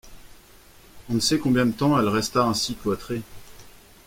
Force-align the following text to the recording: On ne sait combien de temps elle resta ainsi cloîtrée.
On 1.11 1.13
ne 1.13 1.19
sait 1.19 1.37
combien 1.37 1.63
de 1.67 1.73
temps 1.73 1.95
elle 1.99 2.07
resta 2.07 2.41
ainsi 2.43 2.73
cloîtrée. 2.73 3.21